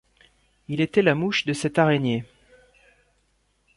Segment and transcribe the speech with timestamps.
[0.67, 2.23] Il était la mouche de cette araignée.